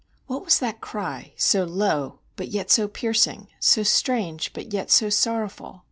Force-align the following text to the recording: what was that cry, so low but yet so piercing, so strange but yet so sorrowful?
what 0.25 0.43
was 0.43 0.57
that 0.57 0.81
cry, 0.81 1.31
so 1.37 1.63
low 1.63 2.17
but 2.35 2.47
yet 2.47 2.71
so 2.71 2.87
piercing, 2.87 3.49
so 3.59 3.83
strange 3.83 4.51
but 4.51 4.73
yet 4.73 4.89
so 4.89 5.11
sorrowful? 5.11 5.79